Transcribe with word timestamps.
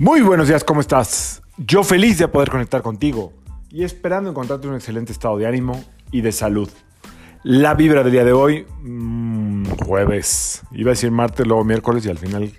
Muy 0.00 0.22
buenos 0.22 0.48
días, 0.48 0.64
¿cómo 0.64 0.80
estás? 0.80 1.40
Yo 1.56 1.84
feliz 1.84 2.18
de 2.18 2.26
poder 2.26 2.50
conectar 2.50 2.82
contigo 2.82 3.32
y 3.70 3.84
esperando 3.84 4.28
encontrarte 4.28 4.66
un 4.66 4.74
excelente 4.74 5.12
estado 5.12 5.38
de 5.38 5.46
ánimo 5.46 5.84
y 6.10 6.20
de 6.20 6.32
salud. 6.32 6.68
La 7.44 7.74
vibra 7.74 8.02
del 8.02 8.10
día 8.10 8.24
de 8.24 8.32
hoy, 8.32 8.66
mmm, 8.82 9.64
jueves. 9.86 10.62
Iba 10.72 10.90
a 10.90 10.94
decir 10.94 11.12
martes, 11.12 11.46
luego 11.46 11.62
miércoles 11.62 12.04
y 12.06 12.10
al 12.10 12.18
final 12.18 12.52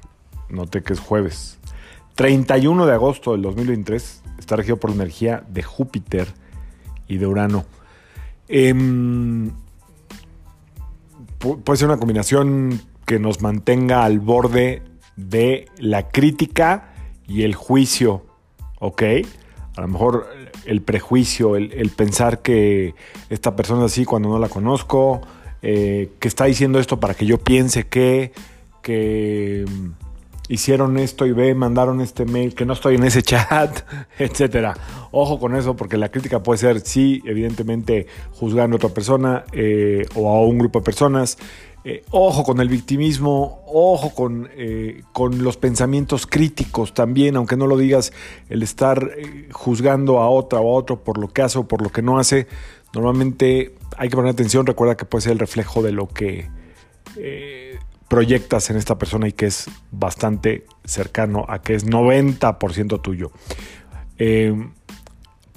noté 0.49 0.81
que 0.81 0.93
es 0.93 1.01
jueves. 1.01 1.59
31 2.15 2.85
de 2.85 2.93
agosto 2.93 3.33
del 3.33 3.41
2023 3.41 4.23
está 4.39 4.55
regido 4.55 4.77
por 4.77 4.91
la 4.91 4.95
energía 4.95 5.43
de 5.49 5.61
Júpiter 5.61 6.29
y 7.09 7.17
de 7.17 7.27
Urano. 7.27 7.65
Eh, 8.47 8.73
puede 11.39 11.77
ser 11.77 11.89
una 11.89 11.97
combinación 11.97 12.79
que 13.05 13.19
nos 13.19 13.41
mantenga 13.41 14.05
al 14.05 14.21
borde 14.21 14.83
de 15.17 15.67
la 15.79 16.07
crítica 16.07 16.93
y 17.27 17.43
el 17.43 17.55
juicio, 17.55 18.25
¿ok? 18.79 19.03
A 19.75 19.81
lo 19.81 19.87
mejor 19.87 20.27
el 20.65 20.81
prejuicio, 20.81 21.55
el, 21.55 21.89
pensar 21.89 22.41
que 22.41 22.95
esta 23.29 23.55
persona 23.55 23.85
es 23.85 23.91
así 23.91 24.05
cuando 24.05 24.29
no 24.29 24.39
la 24.39 24.49
conozco, 24.49 25.21
eh, 25.61 26.11
que 26.19 26.27
está 26.27 26.45
diciendo 26.45 26.79
esto 26.79 26.99
para 26.99 27.13
que 27.13 27.25
yo 27.25 27.37
piense 27.37 27.87
que, 27.87 28.31
que 28.81 29.65
mm, 29.67 29.89
hicieron 30.47 30.97
esto 30.97 31.25
y 31.25 31.31
ve, 31.31 31.53
mandaron 31.55 32.01
este 32.01 32.25
mail, 32.25 32.55
que 32.55 32.65
no 32.65 32.73
estoy 32.73 32.95
en 32.95 33.03
ese 33.03 33.21
chat, 33.23 33.81
etcétera. 34.17 34.75
Ojo 35.11 35.39
con 35.39 35.55
eso, 35.55 35.75
porque 35.75 35.97
la 35.97 36.09
crítica 36.09 36.41
puede 36.41 36.59
ser, 36.59 36.81
sí, 36.81 37.21
evidentemente, 37.25 38.07
juzgando 38.31 38.75
a 38.75 38.77
otra 38.77 38.89
persona 38.89 39.43
eh, 39.51 40.05
o 40.15 40.29
a 40.29 40.41
un 40.45 40.57
grupo 40.57 40.79
de 40.79 40.85
personas, 40.85 41.37
eh, 41.87 42.03
ojo 42.09 42.43
con 42.43 42.59
el 42.61 42.67
victimismo, 42.67 43.61
ojo 43.67 44.09
con, 44.15 44.49
eh, 44.55 45.03
con, 45.13 45.43
los 45.43 45.55
pensamientos 45.55 46.25
críticos 46.25 46.95
también, 46.95 47.35
aunque 47.35 47.57
no 47.57 47.67
lo 47.67 47.77
digas, 47.77 48.11
el 48.49 48.63
estar 48.63 49.11
eh, 49.15 49.49
juzgando 49.51 50.17
a 50.17 50.27
otra 50.27 50.59
o 50.59 50.71
a 50.71 50.79
otro 50.79 51.03
por 51.03 51.19
lo 51.19 51.27
que 51.27 51.43
hace 51.43 51.59
o 51.59 51.67
por 51.67 51.83
lo 51.83 51.91
que 51.91 52.01
no 52.01 52.17
hace, 52.17 52.47
normalmente 52.95 53.75
hay 53.97 54.09
que 54.09 54.15
poner 54.15 54.31
atención, 54.31 54.65
recuerda 54.65 54.97
que 54.97 55.05
puede 55.05 55.21
ser 55.21 55.33
el 55.33 55.39
reflejo 55.39 55.83
de 55.83 55.91
lo 55.91 56.07
que 56.07 56.49
proyectas 58.07 58.71
en 58.71 58.77
esta 58.77 58.97
persona 58.97 59.27
y 59.27 59.33
que 59.33 59.45
es 59.45 59.69
bastante 59.91 60.65
cercano 60.85 61.45
a 61.47 61.61
que 61.61 61.75
es 61.75 61.85
90% 61.85 62.99
tuyo. 62.99 63.31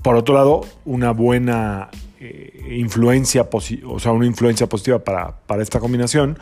Por 0.02 0.14
otro 0.14 0.34
lado, 0.34 0.60
una 0.84 1.12
buena 1.12 1.88
eh, 2.20 2.76
influencia, 2.78 3.48
o 3.86 4.00
sea, 4.00 4.12
una 4.12 4.26
influencia 4.26 4.68
positiva 4.68 4.98
para, 4.98 5.40
para 5.46 5.62
esta 5.62 5.80
combinación. 5.80 6.38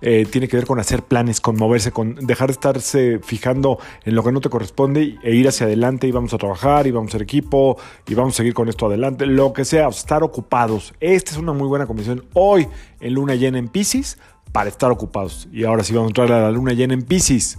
Eh, 0.00 0.26
tiene 0.30 0.46
que 0.46 0.56
ver 0.56 0.66
con 0.66 0.78
hacer 0.78 1.02
planes, 1.02 1.40
con 1.40 1.56
moverse, 1.56 1.90
con 1.90 2.14
dejar 2.14 2.48
de 2.48 2.52
estarse 2.52 3.18
fijando 3.18 3.78
en 4.04 4.14
lo 4.14 4.22
que 4.22 4.30
no 4.30 4.40
te 4.40 4.48
corresponde 4.48 5.16
e 5.22 5.34
ir 5.34 5.48
hacia 5.48 5.66
adelante 5.66 6.06
y 6.06 6.12
vamos 6.12 6.32
a 6.34 6.38
trabajar 6.38 6.86
y 6.86 6.92
vamos 6.92 7.10
a 7.10 7.12
ser 7.12 7.22
equipo 7.22 7.76
y 8.06 8.14
vamos 8.14 8.34
a 8.34 8.36
seguir 8.36 8.54
con 8.54 8.68
esto 8.68 8.86
adelante, 8.86 9.26
lo 9.26 9.52
que 9.52 9.64
sea, 9.64 9.88
estar 9.88 10.22
ocupados. 10.22 10.94
Esta 11.00 11.32
es 11.32 11.36
una 11.36 11.52
muy 11.52 11.66
buena 11.66 11.86
combinación 11.86 12.24
hoy 12.34 12.68
en 13.00 13.14
luna 13.14 13.34
llena 13.34 13.58
en 13.58 13.68
Pisces 13.68 14.18
para 14.52 14.70
estar 14.70 14.90
ocupados. 14.92 15.48
Y 15.52 15.64
ahora 15.64 15.82
sí 15.82 15.92
vamos 15.92 16.08
a 16.08 16.10
entrar 16.10 16.32
a 16.32 16.42
la 16.42 16.52
luna 16.52 16.74
llena 16.74 16.94
en 16.94 17.02
Pisces. 17.02 17.58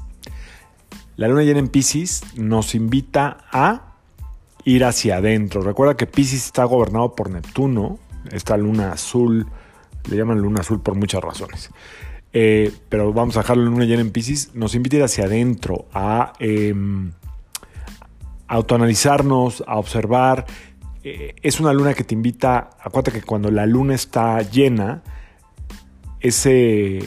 La 1.17 1.27
luna 1.27 1.43
llena 1.43 1.59
en 1.59 1.67
Pisces 1.67 2.23
nos 2.35 2.73
invita 2.73 3.45
a 3.51 3.88
ir 4.69 4.85
hacia 4.85 5.17
adentro. 5.17 5.61
Recuerda 5.61 5.97
que 5.97 6.05
Pisces 6.05 6.45
está 6.45 6.63
gobernado 6.63 7.15
por 7.15 7.31
Neptuno, 7.31 7.97
esta 8.31 8.55
luna 8.55 8.91
azul, 8.91 9.47
le 10.09 10.15
llaman 10.15 10.39
luna 10.39 10.61
azul 10.61 10.81
por 10.81 10.95
muchas 10.95 11.21
razones. 11.23 11.71
Eh, 12.31 12.71
pero 12.87 13.11
vamos 13.11 13.35
a 13.35 13.39
dejarlo 13.41 13.63
en 13.63 13.71
luna 13.71 13.85
llena 13.85 14.01
en 14.01 14.11
Pisces, 14.11 14.53
nos 14.53 14.75
invita 14.75 14.97
a 14.97 14.99
ir 14.99 15.03
hacia 15.05 15.25
adentro, 15.25 15.87
a 15.91 16.33
eh, 16.39 16.75
autoanalizarnos, 18.47 19.63
a 19.65 19.77
observar. 19.77 20.45
Eh, 21.03 21.33
es 21.41 21.59
una 21.59 21.73
luna 21.73 21.95
que 21.95 22.03
te 22.03 22.13
invita, 22.13 22.69
acuérdate 22.79 23.19
que 23.19 23.25
cuando 23.25 23.49
la 23.49 23.65
luna 23.65 23.95
está 23.95 24.39
llena, 24.43 25.01
ese, 26.19 26.99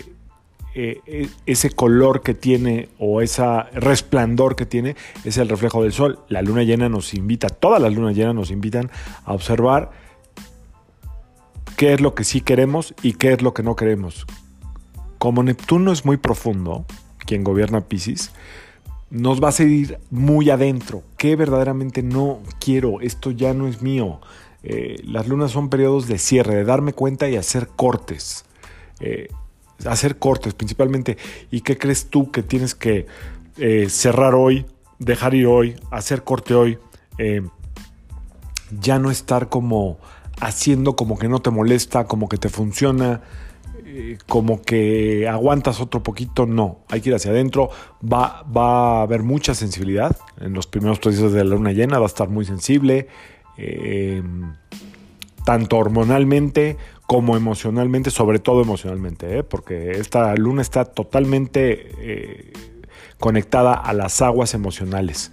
eh, 0.75 1.29
ese 1.47 1.71
color 1.71 2.23
que 2.23 2.35
tiene 2.35 2.89
o 2.99 3.21
ese 3.21 3.43
resplandor 3.75 4.57
que 4.57 4.67
tiene 4.67 4.97
es 5.25 5.37
el 5.39 5.49
reflejo 5.49 5.83
del 5.83 5.93
sol. 5.93 6.21
La 6.29 6.43
luna 6.43 6.63
llena 6.63 6.89
nos 6.89 7.15
invita, 7.15 7.49
todas 7.49 7.81
las 7.81 7.95
lunas 7.95 8.17
llenas 8.17 8.35
nos 8.35 8.51
invitan 8.51 8.91
a 9.25 9.33
observar 9.33 9.91
qué 11.77 11.95
es 11.95 12.01
lo 12.01 12.15
que 12.15 12.25
sí 12.25 12.41
queremos 12.41 12.95
y 13.03 13.15
qué 13.15 13.33
es 13.33 13.43
lo 13.43 13.55
que 13.55 13.63
no 13.63 13.77
queremos. 13.77 14.27
Como 15.19 15.43
Neptuno 15.43 15.93
es 15.93 16.05
muy 16.05 16.17
profundo, 16.17 16.85
quien 17.19 17.45
gobierna 17.45 17.83
Pisces, 17.83 18.33
nos 19.11 19.43
va 19.43 19.49
a 19.49 19.53
seguir 19.53 19.99
muy 20.11 20.49
adentro. 20.49 21.03
¿Qué 21.19 21.37
verdaderamente 21.37 22.03
no 22.03 22.41
quiero? 22.61 23.01
Esto 23.01 23.31
ya 23.31 23.53
no 23.53 23.69
es 23.69 23.83
mío. 23.83 24.21
Eh, 24.63 25.03
las 25.05 25.29
lunas 25.29 25.51
son 25.51 25.69
periodos 25.69 26.09
de 26.09 26.19
cierre, 26.19 26.55
de 26.55 26.65
darme 26.65 26.93
cuenta 26.93 27.29
y 27.29 27.37
hacer 27.37 27.69
cortes. 27.69 28.45
Eh, 29.01 29.29
hacer 29.87 30.19
cortes 30.19 30.55
principalmente. 30.55 31.17
¿Y 31.51 31.61
qué 31.61 31.79
crees 31.79 32.07
tú 32.07 32.31
que 32.31 32.43
tienes 32.43 32.75
que 32.75 33.07
eh, 33.57 33.89
cerrar 33.89 34.35
hoy, 34.35 34.67
dejar 34.99 35.35
ir 35.35 35.47
hoy, 35.47 35.77
hacer 35.91 36.25
corte 36.25 36.55
hoy? 36.55 36.79
Eh, 37.19 37.43
ya 38.81 38.99
no 38.99 39.11
estar 39.11 39.49
como 39.49 39.99
haciendo 40.41 40.97
como 40.97 41.19
que 41.19 41.29
no 41.29 41.41
te 41.41 41.51
molesta, 41.51 42.07
como 42.07 42.29
que 42.29 42.39
te 42.39 42.49
funciona, 42.49 43.21
eh, 43.85 44.19
como 44.27 44.63
que 44.63 45.29
aguantas 45.29 45.81
otro 45.81 46.03
poquito. 46.03 46.47
No, 46.47 46.81
hay 46.89 47.01
que 47.01 47.11
ir 47.11 47.15
hacia 47.15 47.31
adentro. 47.31 47.71
Va, 48.03 48.43
va 48.45 49.01
a 49.01 49.03
haber 49.03 49.23
mucha 49.23 49.55
sensibilidad. 49.55 50.17
En 50.41 50.55
los 50.55 50.67
primeros 50.67 51.01
tres 51.01 51.19
días 51.19 51.33
de 51.33 51.45
la 51.45 51.55
luna 51.55 51.73
llena 51.73 51.99
va 51.99 52.07
a 52.07 52.09
estar 52.09 52.29
muy 52.29 52.45
sensible. 52.45 53.09
Tanto 55.45 55.77
hormonalmente 55.77 56.79
como 57.13 57.37
emocionalmente, 57.37 58.11
sobre 58.11 58.39
todo 58.39 58.63
emocionalmente, 58.63 59.37
¿eh? 59.37 59.43
porque 59.43 59.91
esta 59.91 60.35
luna 60.35 60.63
está 60.63 60.87
totalmente 60.87 61.91
eh, 61.99 62.53
conectada 63.19 63.75
a 63.75 63.93
las 63.93 64.23
aguas 64.23 64.55
emocionales. 64.55 65.31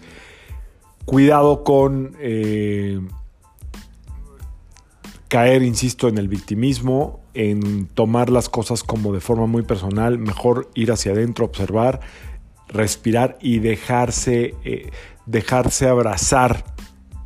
Cuidado 1.06 1.64
con 1.64 2.18
eh, 2.20 3.00
caer, 5.30 5.64
insisto, 5.64 6.10
en 6.10 6.18
el 6.18 6.28
victimismo, 6.28 7.22
en 7.34 7.88
tomar 7.88 8.30
las 8.30 8.50
cosas 8.50 8.84
como 8.84 9.14
de 9.14 9.22
forma 9.22 9.46
muy 9.46 9.62
personal, 9.62 10.18
mejor 10.20 10.70
ir 10.74 10.92
hacia 10.92 11.14
adentro, 11.14 11.46
observar, 11.46 12.02
respirar 12.68 13.38
y 13.40 13.60
dejarse, 13.60 14.54
dejarse 15.26 15.88
abrazar 15.88 16.66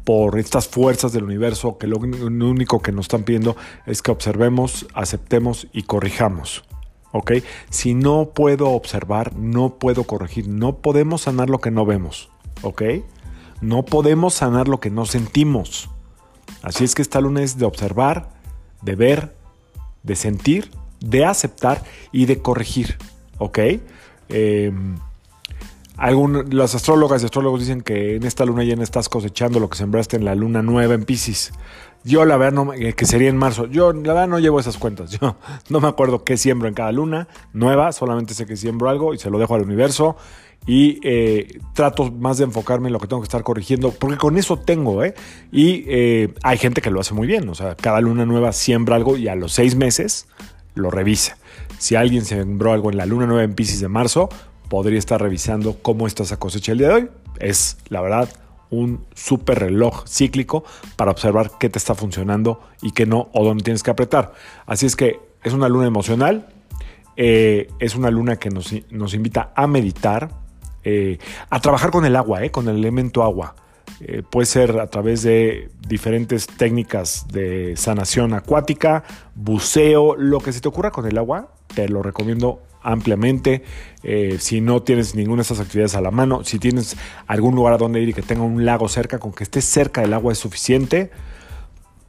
por 0.03 0.38
estas 0.38 0.68
fuerzas 0.68 1.14
del 1.14 1.24
universo 1.24 1.78
que 1.78 1.88
lo 1.88 1.97
único 1.97 2.81
que 2.81 2.91
nos 2.91 3.06
están 3.06 3.24
pidiendo 3.24 3.56
es 3.86 4.02
que 4.02 4.12
observemos, 4.12 4.86
aceptemos 4.94 5.68
y 5.72 5.84
corrijamos. 5.84 6.64
¿Ok? 7.12 7.34
Si 7.69 7.94
no 7.94 8.31
puedo 8.34 8.69
observar, 8.72 9.36
no 9.36 9.75
puedo 9.75 10.03
corregir, 10.03 10.47
no 10.47 10.78
podemos 10.78 11.22
sanar 11.22 11.50
lo 11.50 11.59
que 11.59 11.72
no 11.72 11.86
vemos. 11.86 12.30
¿Ok? 12.64 12.81
No 13.62 13.86
podemos 13.86 14.34
sanar 14.34 14.68
lo 14.68 14.80
que 14.80 14.90
no 14.90 15.06
sentimos. 15.06 15.90
Así 16.64 16.84
es 16.84 16.96
que 16.96 17.02
esta 17.02 17.22
luna 17.22 17.44
es 17.44 17.58
de 17.58 17.66
observar, 17.66 18.30
de 18.81 18.96
ver, 18.96 19.35
de 20.02 20.16
sentir, 20.16 20.72
de 21.00 21.24
aceptar 21.25 21.84
y 22.12 22.25
de 22.25 22.41
corregir. 22.41 22.97
¿Ok? 23.38 23.59
Eh, 24.30 24.72
algún, 25.97 26.45
las 26.51 26.75
astrólogas 26.75 27.21
y 27.21 27.25
astrólogos 27.25 27.59
dicen 27.59 27.81
que 27.81 28.15
en 28.15 28.23
esta 28.23 28.45
luna 28.45 28.63
llena 28.63 28.83
estás 28.83 29.09
cosechando 29.09 29.59
lo 29.59 29.69
que 29.69 29.77
sembraste 29.77 30.17
en 30.17 30.25
la 30.25 30.35
luna 30.35 30.61
nueva 30.61 30.93
en 30.93 31.05
Pisces. 31.05 31.51
Yo 32.03 32.25
la 32.25 32.35
verdad, 32.35 32.65
no, 32.65 32.71
que 32.71 33.05
sería 33.05 33.29
en 33.29 33.37
marzo, 33.37 33.65
yo 33.67 33.93
la 33.93 34.13
verdad 34.13 34.27
no 34.27 34.39
llevo 34.39 34.59
esas 34.59 34.77
cuentas. 34.77 35.11
Yo 35.21 35.37
no 35.69 35.79
me 35.79 35.87
acuerdo 35.87 36.25
qué 36.25 36.35
siembro 36.35 36.67
en 36.67 36.73
cada 36.73 36.91
luna 36.91 37.29
nueva, 37.53 37.93
solamente 37.93 38.34
sé 38.34 38.45
que 38.45 38.57
siembro 38.57 38.90
algo 38.90 39.13
y 39.13 39.19
se 39.19 39.29
lo 39.29 39.40
dejo 39.40 39.55
al 39.55 39.61
universo. 39.61 40.17
Y 40.66 40.99
eh, 41.03 41.59
trato 41.73 42.09
más 42.11 42.37
de 42.37 42.46
enfocarme 42.46 42.87
en 42.87 42.93
lo 42.93 42.99
que 42.99 43.07
tengo 43.07 43.22
que 43.22 43.25
estar 43.25 43.43
corrigiendo, 43.43 43.91
porque 43.91 44.17
con 44.17 44.37
eso 44.37 44.57
tengo, 44.57 45.03
¿eh? 45.03 45.13
Y 45.51 45.84
eh, 45.87 46.34
hay 46.41 46.57
gente 46.57 46.81
que 46.81 46.89
lo 46.89 47.01
hace 47.01 47.13
muy 47.13 47.28
bien, 47.28 47.49
o 47.49 47.55
sea, 47.55 47.75
cada 47.75 47.99
luna 47.99 48.25
nueva 48.25 48.53
siembra 48.53 48.96
algo 48.96 49.17
y 49.17 49.28
a 49.28 49.35
los 49.35 49.51
seis 49.51 49.75
meses 49.75 50.28
lo 50.73 50.89
revisa. 50.89 51.37
Si 51.79 51.96
alguien 51.96 52.23
sembró 52.23 52.72
algo 52.72 52.89
en 52.91 52.97
la 52.97 53.05
luna 53.05 53.28
nueva 53.28 53.43
en 53.43 53.55
Pisces 53.55 53.81
de 53.81 53.89
marzo, 53.89 54.29
podría 54.69 54.99
estar 54.99 55.21
revisando 55.21 55.77
cómo 55.81 56.07
está 56.07 56.23
esa 56.23 56.37
cosecha 56.37 56.71
el 56.71 56.79
día 56.79 56.87
de 56.89 56.93
hoy. 56.93 57.09
Es, 57.39 57.77
la 57.89 58.01
verdad, 58.01 58.29
un 58.73 59.05
súper 59.13 59.59
reloj 59.59 60.05
cíclico 60.07 60.63
para 60.95 61.11
observar 61.11 61.51
qué 61.59 61.69
te 61.69 61.77
está 61.77 61.93
funcionando 61.93 62.61
y 62.81 62.91
qué 62.91 63.05
no, 63.05 63.29
o 63.33 63.45
dónde 63.45 63.63
tienes 63.63 63.83
que 63.83 63.91
apretar. 63.91 64.33
Así 64.65 64.85
es 64.85 64.95
que 64.95 65.19
es 65.43 65.53
una 65.53 65.69
luna 65.69 65.85
emocional, 65.85 66.47
eh, 67.15 67.67
es 67.79 67.95
una 67.95 68.09
luna 68.09 68.37
que 68.37 68.49
nos, 68.49 68.73
nos 68.89 69.13
invita 69.13 69.51
a 69.55 69.67
meditar, 69.67 70.29
eh, 70.83 71.19
a 71.49 71.59
trabajar 71.59 71.91
con 71.91 72.05
el 72.05 72.15
agua, 72.15 72.43
eh, 72.43 72.51
con 72.51 72.67
el 72.67 72.77
elemento 72.77 73.23
agua. 73.23 73.55
Puede 74.31 74.47
ser 74.47 74.79
a 74.81 74.87
través 74.87 75.21
de 75.21 75.69
diferentes 75.87 76.47
técnicas 76.47 77.25
de 77.29 77.75
sanación 77.77 78.33
acuática, 78.33 79.03
buceo, 79.33 80.17
lo 80.17 80.39
que 80.39 80.51
se 80.51 80.59
te 80.59 80.67
ocurra 80.67 80.91
con 80.91 81.05
el 81.05 81.17
agua, 81.17 81.53
te 81.73 81.87
lo 81.87 82.03
recomiendo 82.03 82.61
ampliamente. 82.84 83.64
Eh, 84.03 84.38
si 84.40 84.62
no 84.62 84.84
tienes 84.84 85.16
ninguna 85.16 85.38
de 85.38 85.41
estas 85.44 85.59
actividades 85.59 85.96
a 85.96 86.02
la 86.02 86.12
mano, 86.12 86.44
si 86.44 86.59
tienes 86.59 86.97
algún 87.28 87.56
lugar 87.56 87.74
a 87.74 87.78
donde 87.78 88.02
ir 88.02 88.09
y 88.09 88.14
que 88.14 88.22
tenga 88.22 88.44
un 88.44 88.66
lago 88.66 88.88
cerca, 88.88 89.20
con 89.20 89.32
que 89.32 89.44
estés 89.44 89.66
cerca 89.66 90.02
del 90.02 90.14
agua 90.14 90.34
es 90.34 90.40
suficiente. 90.40 91.12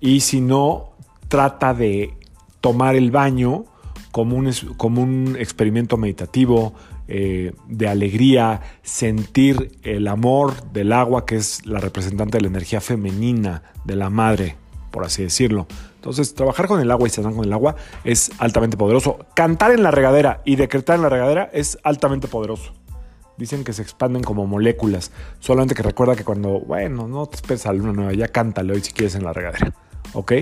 Y 0.01 0.21
si 0.21 0.41
no, 0.41 0.91
trata 1.29 1.73
de 1.73 2.15
tomar 2.61 2.97
el 2.97 3.11
baño 3.11 3.65
como 4.11 4.37
un, 4.37 4.53
como 4.77 5.03
un 5.03 5.37
experimento 5.39 5.97
meditativo, 5.97 6.75
eh, 7.07 7.53
de 7.69 7.87
alegría, 7.87 8.63
sentir 8.83 9.73
el 9.83 10.09
amor 10.09 10.71
del 10.73 10.91
agua, 10.91 11.27
que 11.27 11.37
es 11.37 11.67
la 11.67 11.79
representante 11.79 12.39
de 12.39 12.43
la 12.43 12.49
energía 12.49 12.81
femenina 12.81 13.63
de 13.85 13.95
la 13.95 14.09
madre, 14.09 14.57
por 14.91 15.05
así 15.05 15.23
decirlo. 15.23 15.67
Entonces, 16.05 16.35
trabajar 16.35 16.69
con 16.69 16.81
el 16.81 16.91
agua 16.91 17.09
y 17.09 17.11
sanar 17.11 17.33
con 17.33 17.47
el 17.47 17.53
agua 17.55 17.77
es 18.05 18.31
altamente 18.37 18.77
poderoso. 18.77 19.21
Cantar 19.35 19.71
en 19.71 19.83
la 19.83 19.91
regadera 19.91 20.43
y 20.45 20.57
decretar 20.57 20.97
en 20.97 21.03
la 21.03 21.09
regadera 21.09 21.49
es 21.51 21.79
altamente 21.83 22.29
poderoso. 22.29 22.75
Dicen 23.39 23.65
que 23.65 23.73
se 23.73 23.81
expanden 23.81 24.23
como 24.23 24.47
moléculas. 24.47 25.13
Solamente 25.39 25.75
que 25.75 25.83
recuerda 25.83 26.15
que 26.15 26.23
cuando, 26.23 26.61
bueno, 26.61 27.09
no 27.09 27.25
te 27.25 27.37
esperes 27.37 27.65
a 27.65 27.73
la 27.73 27.79
luna 27.79 27.93
nueva, 27.95 28.13
ya 28.13 28.29
cántale 28.29 28.75
hoy 28.75 28.83
si 28.83 28.93
quieres 28.93 29.15
en 29.15 29.25
la 29.25 29.33
regadera. 29.33 29.73
¿Ok? 30.13 30.33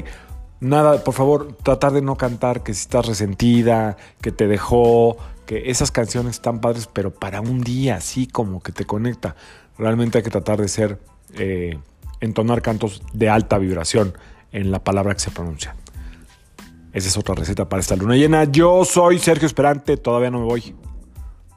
Nada, 0.58 1.04
por 1.04 1.14
favor, 1.14 1.56
tratar 1.62 1.92
de 1.92 2.02
no 2.02 2.16
cantar 2.16 2.64
que 2.64 2.74
si 2.74 2.80
estás 2.80 3.06
resentida, 3.06 3.96
que 4.20 4.32
te 4.32 4.48
dejó, 4.48 5.16
que 5.46 5.70
esas 5.70 5.92
canciones 5.92 6.32
están 6.32 6.60
padres, 6.60 6.88
pero 6.92 7.14
para 7.14 7.40
un 7.40 7.60
día, 7.60 7.94
así 7.94 8.26
como 8.26 8.60
que 8.64 8.72
te 8.72 8.84
conecta. 8.84 9.36
Realmente 9.78 10.18
hay 10.18 10.24
que 10.24 10.30
tratar 10.30 10.60
de 10.60 10.66
ser, 10.66 10.98
eh, 11.34 11.78
entonar 12.20 12.62
cantos 12.62 13.04
de 13.12 13.28
alta 13.28 13.58
vibración 13.58 14.14
en 14.52 14.70
la 14.70 14.82
palabra 14.84 15.14
que 15.14 15.20
se 15.20 15.30
pronuncia. 15.30 15.74
Esa 16.92 17.08
es 17.08 17.16
otra 17.16 17.34
receta 17.34 17.68
para 17.68 17.80
esta 17.80 17.96
luna 17.96 18.16
llena. 18.16 18.44
Yo 18.44 18.84
soy 18.84 19.18
Sergio 19.18 19.46
Esperante, 19.46 19.96
todavía 19.96 20.30
no 20.30 20.40
me 20.40 20.44
voy. 20.44 20.74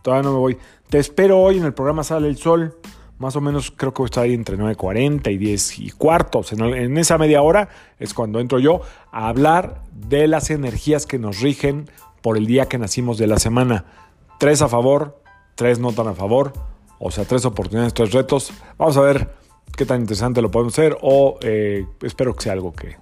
Todavía 0.01 0.24
no 0.24 0.33
me 0.33 0.39
voy. 0.39 0.57
Te 0.89 0.97
espero 0.97 1.39
hoy 1.39 1.57
en 1.57 1.65
el 1.65 1.74
programa 1.74 2.03
Sale 2.03 2.27
el 2.27 2.38
Sol. 2.38 2.77
Más 3.18 3.36
o 3.36 3.42
menos 3.42 3.71
creo 3.71 3.94
que 3.94 4.00
voy 4.00 4.06
a 4.06 4.07
estar 4.07 4.24
ahí 4.24 4.33
entre 4.33 4.57
9.40 4.57 5.31
y 5.31 5.38
10 5.38 5.80
y 5.80 5.92
cuartos. 5.92 6.53
En, 6.53 6.97
esa 6.97 7.18
media 7.18 7.42
hora 7.42 7.69
es 8.00 8.13
cuando 8.13 8.39
entro 8.39 8.59
yo 8.59 8.81
a 9.12 9.27
hablar 9.27 9.81
de 9.94 10.27
las 10.27 10.50
energías 10.50 11.06
que 11.06 11.19
nos 11.19 11.41
rigen 11.41 11.89
por 12.21 12.38
el 12.38 12.45
día 12.45 12.68
que 12.68 12.77
nacimos 12.77 13.18
de 13.18 13.27
la 13.27 13.39
semana. 13.39 13.86
Tres 14.39 14.62
a 14.62 14.68
favor, 14.68 15.21
tres 15.56 15.80
no 15.80 15.91
tan 15.91 16.07
a 16.07 16.13
favor. 16.13 16.53
O 17.00 17.12
sea, 17.12 17.25
tres 17.25 17.45
oportunidades, 17.45 17.94
tres 17.94 18.12
retos. 18.12 18.51
Vamos 18.77 18.95
a 18.98 19.01
ver 19.01 19.30
qué 19.75 19.86
tan 19.86 20.01
interesante 20.01 20.42
lo 20.42 20.51
podemos 20.51 20.74
hacer 20.74 20.98
o 21.01 21.38
eh, 21.42 21.86
espero 22.01 22.36
que 22.36 22.44
sea 22.44 22.54
algo 22.54 22.74
que, 22.74 22.98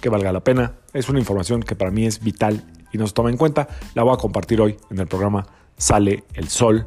que 0.00 0.08
valga 0.08 0.32
la 0.32 0.40
pena. 0.40 0.74
Es 0.92 1.08
una 1.08 1.18
información 1.18 1.62
que 1.62 1.76
para 1.76 1.90
mí 1.90 2.06
es 2.06 2.20
vital 2.22 2.64
y 2.92 2.98
no 2.98 3.06
se 3.06 3.12
toma 3.12 3.30
en 3.30 3.36
cuenta. 3.36 3.68
La 3.94 4.02
voy 4.02 4.14
a 4.14 4.16
compartir 4.16 4.60
hoy 4.60 4.76
en 4.90 4.98
el 4.98 5.06
programa 5.06 5.46
Sale 5.76 6.24
el 6.34 6.48
Sol 6.48 6.86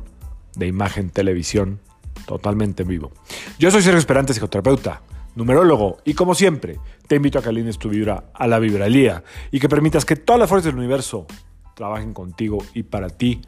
de 0.55 0.67
Imagen 0.67 1.09
Televisión 1.09 1.79
totalmente 2.25 2.83
en 2.83 2.89
vivo. 2.89 3.11
Yo 3.59 3.71
soy 3.71 3.81
Sergio 3.81 3.99
Esperante, 3.99 4.33
psicoterapeuta, 4.33 5.01
numerólogo 5.35 5.97
y 6.03 6.13
como 6.13 6.35
siempre 6.35 6.79
te 7.07 7.15
invito 7.15 7.39
a 7.39 7.41
que 7.41 7.49
alines 7.49 7.77
tu 7.77 7.89
vibra 7.89 8.25
a 8.33 8.47
la 8.47 8.59
vibralía 8.59 9.23
y 9.51 9.59
que 9.59 9.69
permitas 9.69 10.03
que 10.03 10.15
todas 10.15 10.39
las 10.39 10.49
fuerzas 10.49 10.71
del 10.71 10.79
universo 10.79 11.25
trabajen 11.75 12.13
contigo 12.13 12.57
y 12.73 12.83
para 12.83 13.09
ti. 13.09 13.41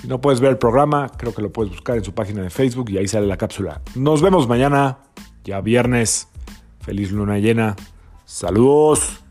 Si 0.00 0.08
no 0.08 0.20
puedes 0.20 0.40
ver 0.40 0.50
el 0.50 0.58
programa, 0.58 1.10
creo 1.16 1.34
que 1.34 1.42
lo 1.42 1.52
puedes 1.52 1.70
buscar 1.72 1.96
en 1.96 2.04
su 2.04 2.12
página 2.12 2.42
de 2.42 2.50
Facebook 2.50 2.90
y 2.90 2.98
ahí 2.98 3.06
sale 3.06 3.26
la 3.26 3.36
cápsula. 3.36 3.82
Nos 3.94 4.20
vemos 4.20 4.48
mañana, 4.48 4.98
ya 5.44 5.60
viernes. 5.60 6.28
Feliz 6.80 7.12
luna 7.12 7.38
llena. 7.38 7.76
Saludos. 8.24 9.21